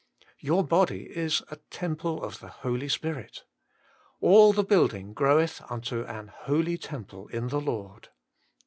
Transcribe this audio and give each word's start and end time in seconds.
'Your 0.49 0.63
body 0.63 1.03
is 1.15 1.43
a 1.51 1.57
temple 1.69 2.23
of 2.23 2.39
the 2.39 2.47
Holy 2.47 2.89
Spirit.' 2.89 3.43
'All 4.19 4.51
the 4.51 4.63
building 4.63 5.13
groweth 5.13 5.61
unto 5.69 6.01
an 6.05 6.29
holy 6.29 6.79
temple 6.79 7.27
in 7.27 7.49
the 7.49 7.61
Lord.' 7.61 8.09